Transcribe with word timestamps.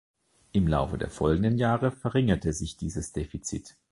Im 0.51 0.67
Laufe 0.67 0.97
der 0.97 1.11
folgenden 1.11 1.59
Jahre 1.59 1.91
verringerte 1.91 2.53
sich 2.53 2.75
dieses 2.75 3.11
Defizit. 3.11 3.75